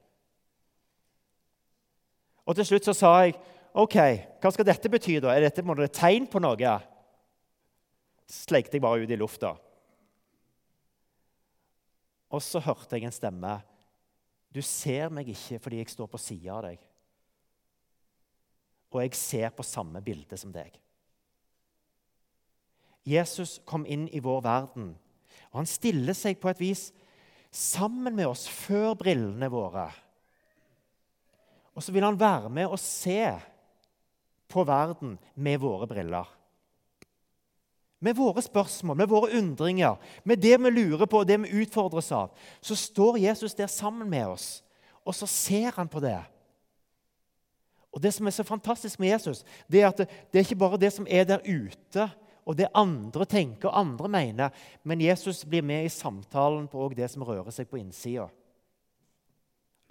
Og 2.47 2.57
Til 2.57 2.67
slutt 2.67 2.85
så 2.85 2.93
sa 2.93 3.13
jeg 3.25 3.35
OK, 3.75 3.97
hva 4.39 4.51
skal 4.55 4.67
dette 4.69 4.91
bety? 4.91 5.19
da? 5.19 5.33
Er 5.35 5.49
dette 5.49 5.65
et 5.65 5.97
tegn 5.99 6.29
på 6.31 6.39
noe? 6.43 6.75
Sleikte 8.31 8.79
jeg 8.79 8.85
bare 8.85 9.03
ut 9.03 9.11
i 9.11 9.19
lufta. 9.19 9.57
Og 12.31 12.43
så 12.43 12.63
hørte 12.63 12.97
jeg 12.97 13.09
en 13.09 13.15
stemme. 13.15 13.57
Du 14.55 14.63
ser 14.63 15.11
meg 15.11 15.29
ikke 15.33 15.59
fordi 15.63 15.81
jeg 15.83 15.91
står 15.91 16.11
på 16.11 16.21
sida 16.23 16.55
av 16.55 16.63
deg. 16.69 16.83
Og 18.95 19.01
jeg 19.03 19.19
ser 19.19 19.51
på 19.51 19.67
samme 19.67 19.99
bilde 20.07 20.39
som 20.39 20.53
deg. 20.55 20.77
Jesus 23.05 23.59
kom 23.67 23.83
inn 23.91 24.07
i 24.15 24.23
vår 24.23 24.39
verden, 24.47 24.93
og 25.51 25.59
han 25.61 25.69
stiller 25.69 26.17
seg 26.17 26.39
på 26.41 26.49
et 26.49 26.63
vis 26.63 26.87
sammen 27.55 28.15
med 28.17 28.31
oss 28.31 28.47
før 28.49 28.95
brillene 28.99 29.51
våre. 29.53 29.91
Og 31.75 31.83
så 31.83 31.93
vil 31.93 32.07
han 32.07 32.19
være 32.19 32.49
med 32.55 32.71
og 32.71 32.81
se 32.81 33.19
på 34.49 34.65
verden 34.65 35.19
med 35.35 35.61
våre 35.61 35.87
briller. 35.87 36.29
Med 38.05 38.17
våre 38.17 38.43
spørsmål, 38.43 38.97
med 38.97 39.09
våre 39.09 39.39
undringer, 39.39 39.97
med 40.25 40.43
det 40.43 40.59
vi 40.61 40.71
lurer 40.71 41.07
på 41.07 41.23
og 41.23 41.29
det 41.29 41.39
vi 41.41 41.63
utfordres 41.63 42.11
av, 42.13 42.35
så 42.61 42.77
står 42.77 43.23
Jesus 43.23 43.55
der 43.57 43.71
sammen 43.71 44.11
med 44.11 44.27
oss, 44.29 44.49
og 45.05 45.17
så 45.17 45.27
ser 45.31 45.73
han 45.77 45.89
på 45.89 46.03
det. 46.05 46.21
Og 47.95 48.03
Det 48.03 48.13
som 48.15 48.27
er 48.27 48.35
så 48.35 48.43
fantastisk 48.43 48.99
med 48.99 49.09
Jesus, 49.09 49.45
det 49.71 49.81
er 49.81 49.89
at 49.89 49.99
det, 50.03 50.09
er 50.35 50.45
ikke 50.45 50.59
bare 50.59 50.79
det 50.79 50.93
som 50.93 51.07
er 51.09 51.25
der 51.25 51.41
ute, 51.47 52.11
og 52.45 52.59
det 52.59 52.69
andre 52.75 53.25
tenker 53.25 53.71
og 53.71 53.79
andre 53.79 54.09
mener, 54.09 54.49
men 54.83 55.01
Jesus 55.01 55.45
blir 55.45 55.63
med 55.63 55.85
i 55.85 55.89
samtalen 55.89 56.69
på 56.69 56.89
det 56.93 57.09
som 57.11 57.23
rører 57.23 57.51
seg 57.55 57.71
på 57.71 57.79
innsida. 57.81 58.27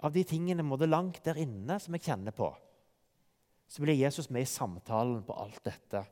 Av 0.04 0.12
de 0.12 0.22
tingene 0.22 0.62
må 0.62 0.76
det 0.76 0.92
langt 0.92 1.24
der 1.24 1.40
inne 1.40 1.80
som 1.80 1.96
jeg 1.96 2.04
kjenner 2.04 2.36
på 2.36 2.52
så 3.68 3.82
blir 3.82 3.98
Jesus 3.98 4.30
med 4.30 4.44
i 4.44 4.50
samtalen 4.50 5.22
på 5.26 5.36
alt 5.38 5.60
dette 5.64 6.04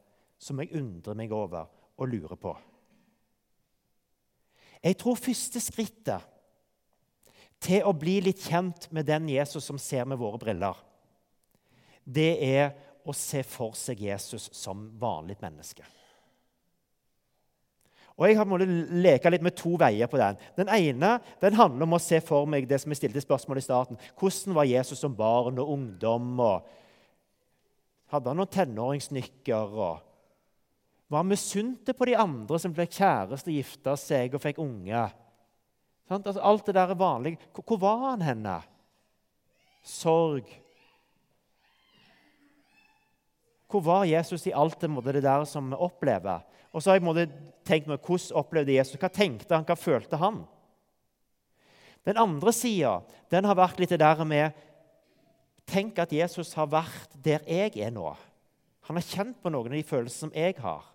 som 0.43 0.59
jeg 0.61 0.73
undrer 0.79 1.19
meg 1.19 1.33
over 1.35 1.69
og 1.99 2.11
lurer 2.11 2.39
på. 2.41 2.53
Jeg 4.83 4.99
tror 4.99 5.21
første 5.21 5.61
skrittet 5.63 6.31
til 7.63 7.87
å 7.87 7.95
bli 7.95 8.17
litt 8.27 8.43
kjent 8.43 8.89
med 8.91 9.07
den 9.07 9.29
Jesus 9.31 9.69
som 9.69 9.79
ser 9.79 10.09
med 10.09 10.19
våre 10.19 10.41
briller, 10.43 10.75
det 12.03 12.33
er 12.43 12.73
å 13.07 13.15
se 13.15 13.45
for 13.47 13.77
seg 13.79 14.03
Jesus 14.03 14.49
som 14.55 14.89
vanlig 14.99 15.37
menneske. 15.43 15.85
Og 18.19 18.29
Jeg 18.29 18.37
har 18.37 18.47
måttet 18.47 18.71
leke 18.93 19.31
litt 19.33 19.43
med 19.43 19.55
to 19.57 19.73
veier 19.81 20.11
på 20.11 20.19
den. 20.21 20.37
Den 20.59 20.69
ene 20.71 21.15
den 21.41 21.57
handler 21.57 21.87
om 21.87 21.97
å 21.97 22.03
se 22.03 22.21
for 22.23 22.47
meg 22.47 22.69
det 22.69 22.79
som 22.83 22.93
jeg 22.93 23.01
stilte 23.01 23.23
spørsmål 23.25 23.59
i 23.59 23.65
starten. 23.65 23.99
Hvordan 24.21 24.55
var 24.59 24.69
Jesus 24.69 25.01
som 25.01 25.15
barn 25.17 25.59
og 25.59 25.73
ungdom? 25.73 26.35
og 26.43 26.82
hadde 28.13 28.31
han 28.31 28.41
noen 28.41 28.53
tenåringsnykker 28.53 29.77
og 29.77 30.09
var 31.13 31.27
misunte 31.29 31.93
på 31.93 32.09
de 32.09 32.17
andre 32.17 32.59
som 32.61 32.73
ble 32.73 32.87
kjæreste, 32.89 33.53
gifta 33.53 33.97
seg 34.01 34.33
og 34.33 34.41
fikk 34.41 34.61
unge. 34.63 35.03
Altså, 36.09 36.41
alt 36.41 36.69
det 36.69 36.77
der 36.77 36.93
er 36.93 36.99
vanlig. 36.99 37.35
Hvor 37.57 37.81
var 37.81 38.07
han 38.11 38.25
henne? 38.25 38.57
Sorg. 39.85 40.49
Hvor 43.69 43.85
var 43.85 44.09
Jesus 44.09 44.47
i 44.49 44.55
alt 44.57 44.81
det, 44.81 44.91
det 45.17 45.25
der 45.25 45.45
som 45.49 45.71
vi 45.73 45.81
opplever? 45.81 46.45
Og 46.73 46.83
så 46.83 46.93
har 46.93 47.01
jeg 47.01 47.29
tenkt 47.65 47.89
meg, 47.89 48.01
Hvordan 48.01 48.41
opplevde 48.41 48.73
Jesus? 48.73 49.01
Hva 49.01 49.09
tenkte 49.13 49.55
han? 49.55 49.65
Hva 49.69 49.77
følte 49.77 50.21
han? 50.21 50.43
Den 52.05 52.19
andre 52.19 52.53
sida 52.53 53.01
har 53.33 53.57
vært 53.57 53.79
litt 53.81 53.93
det 53.93 54.01
der 54.03 54.25
med 54.25 54.57
Tenk 55.69 55.99
at 56.03 56.13
Jesus 56.13 56.53
har 56.59 56.71
vært 56.71 57.15
der 57.25 57.45
jeg 57.47 57.77
er 57.81 57.93
nå. 57.95 58.11
Han 58.89 58.99
har 58.99 59.07
kjent 59.07 59.39
på 59.43 59.53
noen 59.53 59.71
av 59.71 59.77
de 59.77 59.85
følelsene 59.87 60.29
som 60.29 60.35
jeg 60.35 60.57
har. 60.63 60.87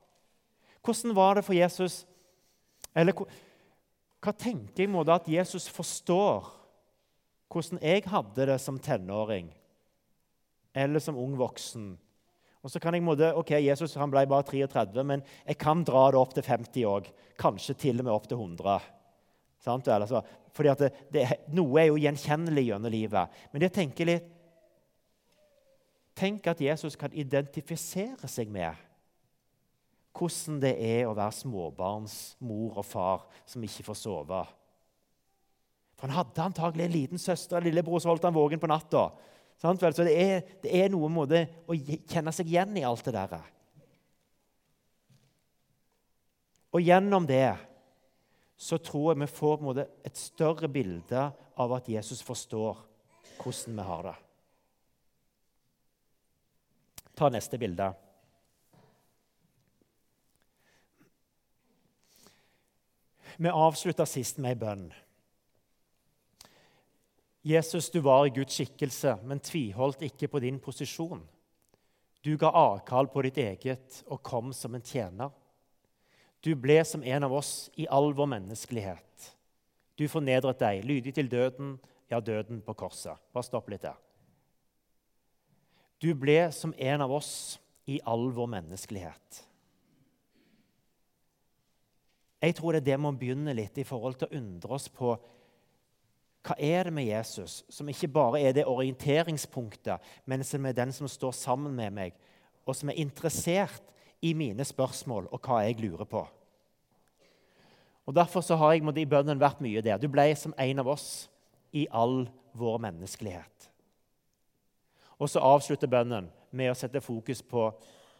Hvordan 0.83 1.15
var 1.15 1.37
det 1.37 1.43
for 1.47 1.55
Jesus 1.57 2.05
Eller 2.95 3.13
hva 3.13 4.33
tenker 4.33 4.85
jeg 4.85 4.89
må 4.89 5.03
at 5.11 5.27
Jesus 5.29 5.67
forstår 5.69 6.47
hvordan 7.47 7.79
jeg 7.83 8.03
hadde 8.09 8.47
det 8.49 8.57
som 8.59 8.79
tenåring 8.81 9.51
eller 10.75 10.99
som 10.99 11.17
ung 11.19 11.35
voksen? 11.37 11.91
Og 12.65 12.71
så 12.73 12.81
kan 12.81 12.97
jeg 12.97 13.05
måtte, 13.05 13.29
ok, 13.37 13.53
Jesus 13.63 13.95
han 13.95 14.11
ble 14.11 14.25
bare 14.27 14.43
33, 14.49 15.03
men 15.05 15.23
jeg 15.45 15.59
kan 15.61 15.85
dra 15.87 16.07
det 16.11 16.19
opp 16.19 16.33
til 16.35 16.43
50 16.43 16.87
òg. 16.89 17.07
Kanskje 17.39 17.77
til 17.79 18.01
og 18.01 18.07
med 18.07 18.13
opp 18.13 18.27
til 18.27 18.41
100. 18.41 18.89
Sant? 19.63 19.87
Fordi 19.87 20.25
fordi 20.57 20.73
det, 20.81 20.89
det, 21.13 21.23
Noe 21.53 21.79
er 21.79 21.91
jo 21.91 22.01
gjenkjennelig 22.01 22.65
gjennom 22.71 22.91
livet. 22.91 23.39
Men 23.53 23.67
jeg 23.67 23.75
tenker 23.77 24.09
litt 24.09 24.27
Tenk 26.17 26.47
at 26.49 26.61
Jesus 26.61 26.97
kan 26.97 27.13
identifisere 27.13 28.29
seg 28.31 28.49
med 28.53 28.85
hvordan 30.17 30.61
det 30.63 30.73
er 30.81 31.03
å 31.05 31.13
være 31.13 31.35
småbarns 31.37 32.15
mor 32.41 32.79
og 32.81 32.85
far 32.89 33.27
som 33.45 33.61
ikke 33.61 33.85
får 33.85 33.99
sove. 33.99 34.39
For 35.97 36.09
Han 36.09 36.17
hadde 36.17 36.47
antagelig 36.47 36.87
en 36.87 36.95
liten 36.95 37.21
søster 37.21 37.57
eller 37.59 37.69
lillebror 37.69 38.01
som 38.01 38.09
holdt 38.09 38.25
han 38.25 38.33
våken 38.33 38.61
på 38.61 38.69
natta. 38.69 39.11
Så 39.57 39.73
det 40.05 40.13
er, 40.13 40.41
det 40.61 40.73
er 40.73 40.89
noe 40.93 41.09
måte 41.09 41.43
å 41.65 41.77
kjenne 41.77 42.33
seg 42.33 42.49
igjen 42.49 42.75
i 42.77 42.85
alt 42.85 43.05
det 43.05 43.13
der. 43.13 43.37
Og 46.73 46.83
gjennom 46.85 47.25
det 47.29 47.55
så 48.57 48.77
tror 48.81 49.13
jeg 49.13 49.21
vi 49.21 49.29
får 49.37 49.83
et 49.85 50.17
større 50.17 50.69
bilde 50.69 51.29
av 51.57 51.73
at 51.77 51.89
Jesus 51.89 52.21
forstår 52.25 52.77
hvordan 53.37 53.77
vi 53.77 53.85
har 53.85 54.09
det. 54.11 54.15
Ta 57.17 57.29
neste 57.33 57.57
bilde. 57.57 57.87
Vi 63.37 63.49
avslutta 63.49 64.05
sist 64.05 64.37
med 64.41 64.53
ei 64.53 64.59
bønn. 64.61 64.85
Jesus, 67.47 67.89
du 67.93 67.99
var 68.05 68.25
i 68.25 68.33
Guds 68.35 68.57
skikkelse, 68.57 69.15
men 69.23 69.41
tviholdt 69.41 70.01
ikke 70.09 70.29
på 70.29 70.41
din 70.43 70.57
posisjon. 70.61 71.21
Du 72.25 72.33
ga 72.37 72.49
avkall 72.49 73.09
på 73.13 73.23
ditt 73.25 73.37
eget 73.41 74.01
og 74.07 74.23
kom 74.25 74.49
som 74.53 74.75
en 74.75 74.85
tjener. 74.85 75.29
Du 76.43 76.53
ble 76.59 76.81
som 76.85 77.05
en 77.05 77.25
av 77.25 77.33
oss 77.33 77.69
i 77.77 77.87
all 77.89 78.11
vår 78.17 78.29
menneskelighet. 78.33 79.29
Du 79.97 80.05
fornedret 80.11 80.59
deg, 80.61 80.83
lydig 80.85 81.15
til 81.17 81.29
døden, 81.31 81.77
ja, 82.11 82.19
døden 82.19 82.61
på 82.65 82.75
korset. 82.77 83.17
Bare 83.33 83.47
stopp 83.47 83.69
litt 83.71 83.85
der. 83.85 83.97
Du 86.01 86.13
ble 86.13 86.51
som 86.53 86.73
en 86.77 87.01
av 87.01 87.11
oss 87.11 87.59
i 87.89 87.99
all 88.05 88.29
vår 88.35 88.49
menneskelighet. 88.51 89.43
Jeg 92.41 92.55
tror 92.55 92.75
det 92.75 92.83
er 92.83 92.91
det 92.91 92.99
man 93.01 93.17
begynner 93.17 93.55
litt 93.57 93.77
i 93.81 93.85
forhold 93.87 94.19
til 94.19 94.29
å 94.29 94.37
undre 94.37 94.77
oss 94.77 94.85
på 94.93 95.15
hva 96.47 96.55
er 96.63 96.87
det 96.87 96.93
med 96.95 97.07
Jesus 97.09 97.59
som 97.73 97.89
ikke 97.91 98.11
bare 98.13 98.39
er 98.39 98.53
det 98.55 98.67
orienteringspunktet, 98.69 99.99
men 100.25 100.45
som 100.47 100.65
er 100.65 100.77
den 100.77 100.93
som 100.95 101.09
står 101.11 101.33
sammen 101.35 101.73
med 101.75 101.95
meg, 101.95 102.13
og 102.63 102.75
som 102.77 102.91
er 102.91 103.01
interessert 103.01 103.83
i 104.23 104.33
mine 104.37 104.63
spørsmål 104.65 105.27
og 105.31 105.41
hva 105.43 105.63
jeg 105.65 105.81
lurer 105.81 106.07
på. 106.07 106.23
Og 108.07 108.15
Derfor 108.15 108.41
så 108.41 108.55
har 108.55 108.73
jeg 108.73 108.87
i 108.97 109.09
bønnen 109.09 109.39
vært 109.39 109.59
mye 109.59 109.81
der. 109.83 109.99
Du 109.99 110.07
ble 110.07 110.29
som 110.35 110.53
en 110.57 110.79
av 110.79 110.87
oss 110.87 111.27
i 111.75 111.87
all 111.91 112.29
vår 112.55 112.77
menneskelighet. 112.79 113.66
Og 115.17 115.29
så 115.31 115.41
avslutter 115.41 115.89
bønnen 115.89 116.29
med 116.51 116.71
å 116.71 116.77
sette 116.77 117.01
fokus 117.01 117.41
på 117.41 117.69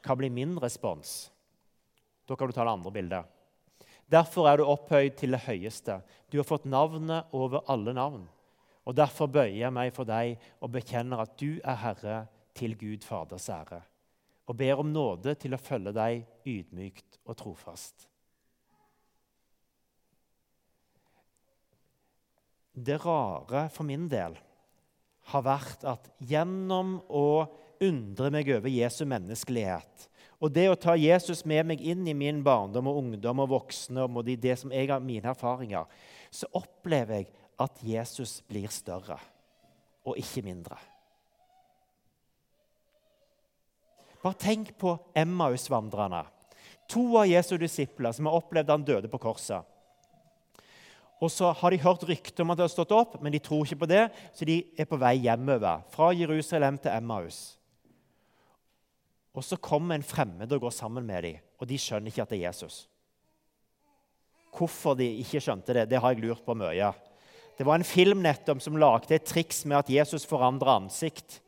hva 0.06 0.16
blir 0.18 0.34
min 0.34 0.56
respons. 0.62 1.30
Da 2.28 2.36
kan 2.36 2.50
du 2.50 2.56
ta 2.56 2.66
det 2.66 2.74
andre 2.74 2.94
bildet. 2.94 3.34
Derfor 4.08 4.48
er 4.48 4.58
du 4.58 4.66
opphøyd 4.66 5.18
til 5.20 5.36
det 5.36 5.44
høyeste. 5.46 6.00
Du 6.32 6.40
har 6.40 6.48
fått 6.48 6.66
navnet 6.66 7.34
over 7.36 7.66
alle 7.68 7.94
navn. 7.96 8.26
Og 8.88 8.96
Derfor 8.96 9.28
bøyer 9.28 9.66
jeg 9.66 9.76
meg 9.76 9.92
for 9.96 10.08
deg 10.08 10.38
og 10.64 10.72
bekjenner 10.74 11.26
at 11.26 11.36
du 11.40 11.60
er 11.60 11.80
Herre 11.84 12.20
til 12.58 12.78
Gud 12.80 13.04
Faders 13.06 13.50
ære, 13.52 13.82
og 14.48 14.58
ber 14.58 14.80
om 14.82 14.90
nåde 14.90 15.36
til 15.38 15.54
å 15.54 15.62
følge 15.62 15.92
deg 15.94 16.24
ydmykt 16.48 17.20
og 17.28 17.36
trofast. 17.38 18.08
det 22.78 22.98
rare 23.06 23.70
for 23.74 23.84
min 23.84 24.06
del 24.10 24.38
har 25.32 25.44
vært 25.46 25.84
at 25.88 26.12
gjennom 26.24 27.00
å 27.10 27.48
undre 27.84 28.32
meg 28.34 28.50
over 28.56 28.72
Jesu 28.72 29.04
menneskelighet 29.06 30.08
og 30.38 30.54
det 30.54 30.68
å 30.70 30.78
ta 30.78 30.94
Jesus 30.98 31.42
med 31.50 31.66
meg 31.72 31.82
inn 31.82 32.06
i 32.06 32.14
min 32.14 32.44
barndom 32.46 32.90
og 32.92 33.00
ungdom 33.02 33.42
og 33.42 33.50
voksne, 33.56 34.06
og 34.06 34.28
det, 34.30 34.54
som 34.60 34.74
jeg 34.74 34.92
har 34.92 35.02
mine 35.02 35.32
erfaringer, 35.32 35.88
så 36.30 36.50
opplever 36.58 37.24
jeg 37.24 37.32
at 37.58 37.82
Jesus 37.82 38.38
blir 38.46 38.70
større 38.70 39.18
og 40.06 40.20
ikke 40.22 40.44
mindre. 40.46 40.78
Bare 44.22 44.38
tenk 44.38 44.76
på 44.78 44.94
Emmaus-vandrerne. 45.18 46.22
To 46.92 47.04
av 47.20 47.28
Jesu 47.30 47.56
disipler 47.60 48.14
som 48.14 48.30
har 48.30 48.38
opplevd 48.38 48.72
han 48.72 48.86
døde 48.86 49.10
på 49.12 49.20
korset. 49.22 49.66
Og 51.18 51.32
så 51.34 51.50
har 51.50 51.74
de 51.74 51.82
hørt 51.82 52.04
rykter 52.06 52.44
om 52.44 52.54
at 52.54 52.60
det 52.60 52.68
har 52.68 52.74
stått 52.74 52.94
opp, 52.94 53.16
men 53.22 53.34
de 53.34 53.42
tror 53.42 53.66
ikke 53.66 53.82
på 53.82 53.90
det, 53.90 54.04
så 54.38 54.46
de 54.46 54.60
er 54.78 54.86
på 54.90 55.00
vei 55.02 55.16
hjemover. 55.24 55.82
Fra 55.94 56.12
Jerusalem 56.14 56.78
til 56.82 56.94
Emmaus. 56.94 57.40
Og 59.38 59.46
så 59.46 59.58
kommer 59.62 59.98
en 59.98 60.06
fremmed 60.06 60.54
og 60.54 60.68
går 60.68 60.74
sammen 60.74 61.06
med 61.06 61.26
dem, 61.26 61.42
og 61.58 61.70
de 61.70 61.78
skjønner 61.82 62.14
ikke 62.14 62.24
at 62.26 62.34
det 62.34 62.40
er 62.40 62.48
Jesus. 62.50 62.86
Hvorfor 64.58 64.98
de 64.98 65.06
ikke 65.22 65.42
skjønte 65.42 65.74
det, 65.74 65.90
det 65.90 66.02
har 66.02 66.14
jeg 66.14 66.24
lurt 66.24 66.46
på 66.46 66.56
mye. 66.58 66.94
Det 67.58 67.66
var 67.66 67.78
en 67.78 67.86
film 67.86 68.22
nettopp 68.26 68.62
som 68.62 68.78
lagde 68.78 69.14
et 69.18 69.26
triks 69.26 69.64
med 69.66 69.80
at 69.80 69.90
Jesus 69.90 70.26
forandra 70.30 70.78
ansikt. 70.78 71.40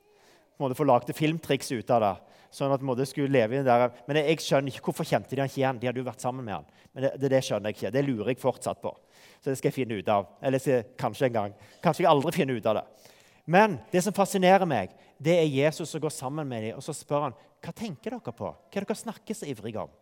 På 0.58 0.64
en 0.64 0.68
måte 0.68 0.78
få 0.78 0.86
lagde 0.90 1.16
filmtriks 1.18 1.72
ut 1.72 1.94
av 1.94 2.04
det. 2.04 2.16
Sånn 2.54 2.74
at 2.74 2.84
måte 2.86 3.06
skulle 3.08 3.32
leve 3.32 3.62
der. 3.66 3.86
Men 4.08 4.22
jeg 4.22 4.42
skjønner 4.44 4.74
ikke, 4.74 4.84
Hvorfor 4.90 5.08
kjente 5.08 5.36
de 5.36 5.42
han 5.44 5.52
ikke 5.52 5.62
igjen? 5.62 5.82
De 5.82 5.90
hadde 5.90 6.02
jo 6.02 6.08
vært 6.08 6.24
sammen 6.24 6.46
med 6.46 6.58
han. 6.58 6.68
Men 6.94 7.06
det, 7.06 7.30
det, 7.30 7.44
skjønner 7.46 7.70
jeg 7.70 7.78
ikke. 7.78 7.94
Det 7.94 8.06
lurer 8.08 8.34
jeg 8.34 8.42
fortsatt 8.42 8.82
på. 8.82 8.94
Så 9.40 9.52
det 9.52 9.60
skal 9.60 9.70
jeg 9.70 9.78
finne 9.78 10.00
ut 10.00 10.12
av. 10.12 10.32
Eller 10.42 10.84
kanskje 11.00 11.30
en 11.30 11.38
gang. 11.38 11.56
Kanskje 11.84 12.06
jeg 12.06 12.12
aldri 12.12 12.34
finner 12.36 12.58
ut 12.60 12.70
av 12.70 12.82
det. 12.82 12.86
Men 13.50 13.80
det 13.90 14.04
som 14.06 14.14
fascinerer 14.14 14.68
meg, 14.70 14.92
det 15.18 15.36
er 15.40 15.48
Jesus 15.50 15.90
som 15.90 16.02
går 16.04 16.14
sammen 16.14 16.48
med 16.48 16.68
dem, 16.68 16.76
og 16.78 16.86
så 16.86 16.94
spør 16.94 17.30
han, 17.30 17.38
hva 17.60 17.74
tenker 17.76 18.14
dere 18.14 18.34
på? 18.36 18.52
Hva 18.54 18.78
er 18.78 18.86
dere 18.86 18.98
snakker 18.98 19.36
så 19.36 19.50
ivrige 19.50 19.84
om? 19.88 19.96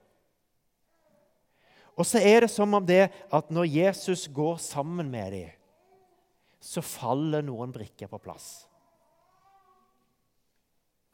Og 1.98 2.06
så 2.06 2.22
er 2.22 2.44
det 2.46 2.51
som 2.54 2.75
om 2.77 2.86
det 2.86 3.08
at 3.34 3.54
når 3.54 3.70
Jesus 3.72 4.27
går 4.30 4.60
sammen 4.62 5.08
med 5.10 5.32
dem, 5.34 5.54
så 6.62 6.84
faller 6.84 7.46
noen 7.46 7.72
brikker 7.74 8.10
på 8.12 8.20
plass. 8.22 8.68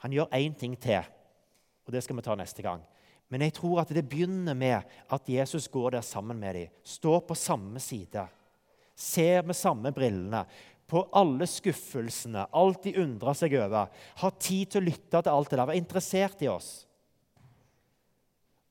Han 0.03 0.11
gjør 0.11 0.33
én 0.35 0.55
ting 0.59 0.73
til, 0.75 1.05
og 1.83 1.93
det 1.93 2.03
skal 2.03 2.17
vi 2.17 2.25
ta 2.25 2.35
neste 2.39 2.63
gang. 2.65 2.83
Men 3.31 3.45
jeg 3.45 3.55
tror 3.57 3.81
at 3.81 3.91
det 3.95 4.05
begynner 4.09 4.55
med 4.57 4.83
at 5.13 5.29
Jesus 5.29 5.67
går 5.71 5.95
der 5.95 6.05
sammen 6.05 6.39
med 6.39 6.55
dem, 6.55 6.71
står 6.83 7.23
på 7.27 7.37
samme 7.37 7.81
side, 7.81 8.27
ser 8.95 9.43
med 9.47 9.57
samme 9.57 9.91
brillene, 9.95 10.43
på 10.87 11.01
alle 11.15 11.47
skuffelsene, 11.49 12.45
alt 12.53 12.83
de 12.85 12.97
undrer 13.01 13.37
seg 13.37 13.55
over. 13.57 13.89
Har 14.19 14.35
tid 14.37 14.69
til 14.69 14.83
å 14.83 14.85
lytte 14.91 15.21
til 15.23 15.31
alt 15.31 15.49
det 15.49 15.57
der, 15.57 15.69
være 15.71 15.79
interessert 15.79 16.43
i 16.45 16.51
oss. 16.51 16.71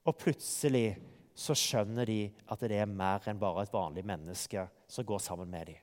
Og 0.07 0.15
plutselig 0.19 0.87
så 1.35 1.57
skjønner 1.57 2.07
de 2.07 2.21
at 2.53 2.63
det 2.69 2.79
er 2.79 2.91
mer 2.91 3.25
enn 3.27 3.41
bare 3.41 3.65
et 3.65 3.75
vanlig 3.75 4.05
menneske 4.07 4.67
som 4.91 5.07
går 5.09 5.23
sammen 5.25 5.51
med 5.51 5.73
dem. 5.73 5.81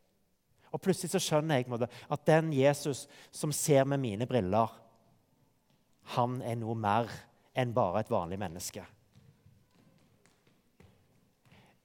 Og 0.69 0.81
plutselig 0.83 1.15
så 1.15 1.21
skjønner 1.23 1.59
jeg 1.59 1.89
at 1.89 2.25
den 2.29 2.53
Jesus 2.53 3.07
som 3.33 3.51
ser 3.55 3.87
med 3.89 3.99
mine 4.03 4.27
briller, 4.29 4.69
han 6.15 6.39
er 6.41 6.57
noe 6.57 6.75
mer 6.77 7.11
enn 7.57 7.73
bare 7.75 8.01
et 8.03 8.11
vanlig 8.11 8.39
menneske. 8.41 8.85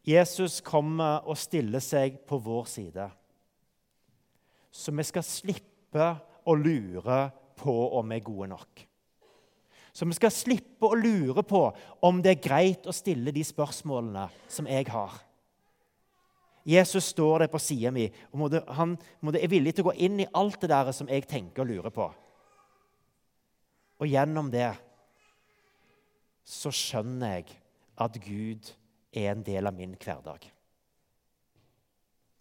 Jesus 0.05 0.61
kommer 0.65 1.25
og 1.25 1.39
stiller 1.41 1.81
seg 1.81 2.21
på 2.29 2.39
vår 2.45 2.67
side. 2.69 3.07
Så 4.75 4.93
vi 4.93 5.05
skal 5.09 5.25
slippe 5.25 6.09
å 6.45 6.57
lure 6.59 7.21
på 7.57 7.75
om 7.99 8.11
vi 8.11 8.19
er 8.19 8.27
gode 8.27 8.51
nok. 8.53 8.83
Så 9.95 10.09
vi 10.11 10.17
skal 10.17 10.33
slippe 10.35 10.91
å 10.91 10.99
lure 10.99 11.45
på 11.47 11.63
om 12.05 12.19
det 12.21 12.35
er 12.35 12.43
greit 12.43 12.89
å 12.91 12.93
stille 12.93 13.33
de 13.33 13.45
spørsmålene 13.47 14.27
som 14.51 14.69
jeg 14.69 14.89
har. 14.91 15.15
Jesus 16.65 17.13
står 17.13 17.45
der 17.45 17.53
på 17.53 17.61
sida 17.61 17.93
mi 17.93 18.09
og 18.33 18.57
han 18.73 18.97
er 19.31 19.49
villig 19.53 19.77
til 19.77 19.85
å 19.85 19.91
gå 19.93 19.99
inn 20.07 20.23
i 20.25 20.29
alt 20.33 20.63
det 20.65 20.73
der 20.73 20.91
som 20.97 21.09
jeg 21.13 21.29
tenker 21.31 21.63
og 21.63 21.71
lurer 21.71 21.95
på. 21.95 22.09
Og 24.03 24.11
gjennom 24.11 24.51
det 24.53 24.71
så 26.45 26.73
skjønner 26.75 27.39
jeg 27.39 27.55
at 28.05 28.19
Gud 28.21 28.73
er 29.15 29.31
en 29.33 29.45
del 29.47 29.71
av 29.71 29.77
min 29.77 29.95
hverdag. 29.97 30.45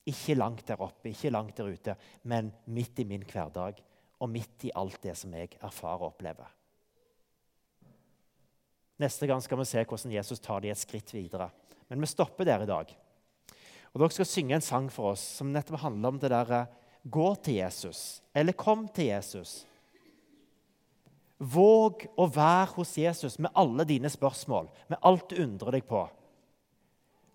Ikke 0.10 0.36
langt 0.36 0.66
der 0.68 0.82
oppe, 0.84 1.13
ikke 1.13 1.32
langt 1.32 1.56
der 1.60 1.70
ute, 1.72 1.96
men 2.28 2.52
midt 2.66 3.00
i 3.00 3.08
min 3.08 3.24
hverdag 3.24 3.80
og 4.20 4.32
midt 4.32 4.68
i 4.68 4.74
alt 4.76 5.00
det 5.04 5.16
som 5.20 5.32
jeg 5.36 5.54
erfarer 5.62 6.02
og 6.02 6.12
opplever. 6.12 6.50
Neste 9.00 9.28
gang 9.28 9.42
skal 9.44 9.60
vi 9.60 9.68
se 9.68 9.84
hvordan 9.84 10.13
Jesus 10.13 10.42
tar 10.44 10.62
de 10.63 10.72
et 10.72 10.80
skritt 10.80 11.13
videre. 11.16 11.50
Men 11.89 12.04
vi 12.04 12.10
stopper 12.12 12.48
der 12.48 12.63
i 12.63 12.70
dag. 12.70 12.92
Og 13.94 14.02
Dere 14.02 14.16
skal 14.16 14.28
synge 14.28 14.58
en 14.58 14.66
sang 14.66 14.89
for 14.92 15.13
oss 15.13 15.24
som 15.38 15.52
nettopp 15.54 15.84
handler 15.84 16.13
om 16.13 16.20
det 16.22 16.32
der 16.34 16.54
Gå 17.04 17.36
til 17.44 17.58
Jesus, 17.60 18.24
eller 18.32 18.56
kom 18.56 18.86
til 18.88 19.10
Jesus. 19.12 19.66
Våg 21.44 22.06
å 22.16 22.28
være 22.32 22.72
hos 22.78 22.94
Jesus 22.98 23.36
med 23.42 23.52
alle 23.60 23.84
dine 23.88 24.10
spørsmål, 24.12 24.70
med 24.88 25.02
alt 25.04 25.28
du 25.30 25.42
undrer 25.44 25.76
deg 25.76 25.88
på. 25.90 26.06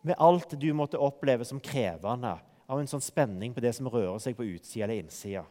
Med 0.09 0.17
alt 0.23 0.55
du 0.57 0.69
måtte 0.73 1.01
oppleve 1.03 1.45
som 1.45 1.61
krevende, 1.61 2.39
av 2.69 2.81
en 2.81 2.89
sånn 2.89 3.05
spenning 3.05 3.55
på 3.57 3.63
det 3.65 3.73
som 3.77 3.89
rører 3.89 4.21
seg 4.21 4.37
på 4.37 4.45
utsida 4.45 4.85
eller 4.85 5.01
innsida, 5.01 5.45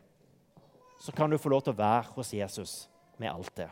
så 1.01 1.13
kan 1.13 1.29
du 1.29 1.37
få 1.41 1.49
lov 1.49 1.63
til 1.65 1.73
å 1.73 1.79
være 1.79 2.13
hos 2.13 2.33
Jesus 2.33 2.73
med 3.17 3.31
alt 3.31 3.53
det. 3.57 3.69